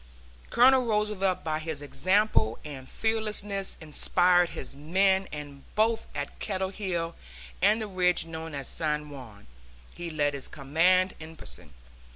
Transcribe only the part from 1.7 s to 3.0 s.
example and